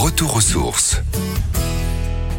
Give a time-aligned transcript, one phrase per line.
[0.00, 0.98] Retour aux sources.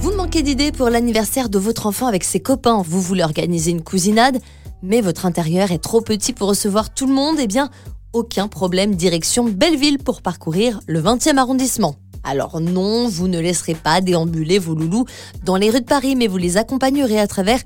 [0.00, 2.80] Vous manquez d'idées pour l'anniversaire de votre enfant avec ses copains.
[2.80, 4.38] Vous voulez organiser une cousinade,
[4.82, 7.36] mais votre intérieur est trop petit pour recevoir tout le monde.
[7.38, 7.68] Eh bien,
[8.14, 11.96] aucun problème, direction Belleville pour parcourir le 20e arrondissement.
[12.24, 15.04] Alors non, vous ne laisserez pas déambuler vos loulous
[15.44, 17.60] dans les rues de Paris, mais vous les accompagnerez à travers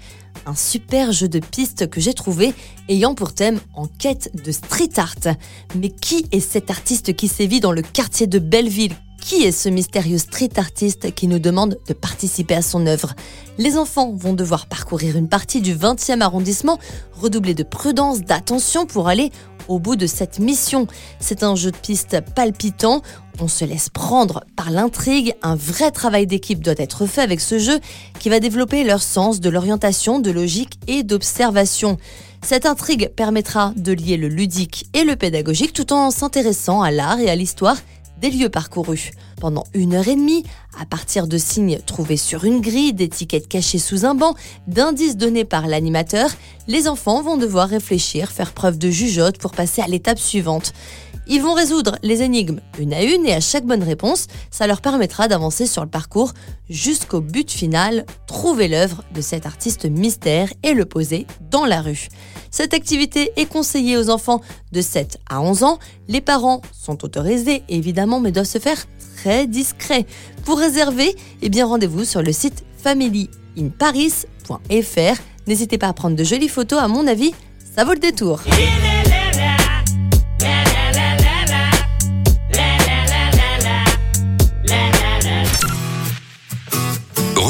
[0.47, 2.55] un super jeu de pistes que j'ai trouvé
[2.89, 5.37] ayant pour thème en quête de street art.
[5.77, 8.97] Mais qui est cet artiste qui sévit dans le quartier de Belleville?
[9.27, 13.13] Qui est ce mystérieux street artiste qui nous demande de participer à son œuvre
[13.59, 16.79] Les enfants vont devoir parcourir une partie du 20e arrondissement,
[17.13, 19.33] redoubler de prudence, d'attention pour aller
[19.67, 20.87] au bout de cette mission.
[21.19, 23.03] C'est un jeu de piste palpitant,
[23.41, 27.59] on se laisse prendre par l'intrigue, un vrai travail d'équipe doit être fait avec ce
[27.59, 27.81] jeu
[28.21, 31.99] qui va développer leur sens de l'orientation, de logique et d'observation.
[32.43, 37.19] Cette intrigue permettra de lier le ludique et le pédagogique tout en s'intéressant à l'art
[37.19, 37.77] et à l'histoire
[38.21, 39.13] des lieux parcourus.
[39.41, 40.45] Pendant une heure et demie,
[40.81, 44.35] à partir de signes trouvés sur une grille, d'étiquettes cachées sous un banc,
[44.67, 46.31] d'indices donnés par l'animateur,
[46.69, 50.73] les enfants vont devoir réfléchir, faire preuve de jugeote pour passer à l'étape suivante.
[51.29, 54.81] Ils vont résoudre les énigmes une à une et à chaque bonne réponse, ça leur
[54.81, 56.33] permettra d'avancer sur le parcours
[56.71, 62.09] jusqu'au but final, trouver l'œuvre de cet artiste mystère et le poser dans la rue.
[62.51, 64.41] Cette activité est conseillée aux enfants
[64.73, 65.79] de 7 à 11 ans.
[66.09, 70.07] Les parents sont autorisés évidemment mais doivent se faire très discrets.
[70.45, 75.21] Pour réserver, eh bien rendez-vous sur le site familyinparis.fr.
[75.47, 77.33] N'hésitez pas à prendre de jolies photos, à mon avis,
[77.77, 78.41] ça vaut le détour.